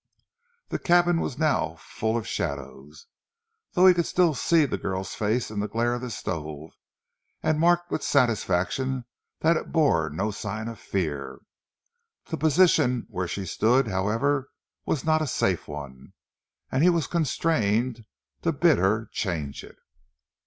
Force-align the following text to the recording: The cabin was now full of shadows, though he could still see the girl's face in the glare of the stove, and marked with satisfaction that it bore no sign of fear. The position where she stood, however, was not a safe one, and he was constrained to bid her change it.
The 0.69 0.79
cabin 0.79 1.19
was 1.21 1.37
now 1.37 1.75
full 1.79 2.17
of 2.17 2.25
shadows, 2.27 3.05
though 3.73 3.85
he 3.85 3.93
could 3.93 4.07
still 4.07 4.33
see 4.33 4.65
the 4.65 4.79
girl's 4.79 5.13
face 5.13 5.51
in 5.51 5.59
the 5.59 5.67
glare 5.67 5.93
of 5.93 6.01
the 6.01 6.09
stove, 6.09 6.71
and 7.43 7.59
marked 7.59 7.91
with 7.91 8.01
satisfaction 8.01 9.05
that 9.41 9.57
it 9.57 9.71
bore 9.71 10.09
no 10.09 10.31
sign 10.31 10.67
of 10.69 10.79
fear. 10.79 11.41
The 12.25 12.35
position 12.37 13.05
where 13.09 13.27
she 13.27 13.45
stood, 13.45 13.89
however, 13.89 14.49
was 14.87 15.05
not 15.05 15.21
a 15.21 15.27
safe 15.27 15.67
one, 15.67 16.13
and 16.71 16.81
he 16.81 16.89
was 16.89 17.05
constrained 17.05 18.03
to 18.41 18.51
bid 18.51 18.79
her 18.79 19.07
change 19.13 19.63
it. 19.63 19.75